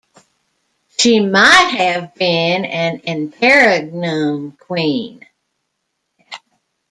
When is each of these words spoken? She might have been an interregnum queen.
She 0.97 1.19
might 1.19 1.75
have 1.77 2.15
been 2.15 2.65
an 2.65 3.01
interregnum 3.03 4.53
queen. 4.53 5.27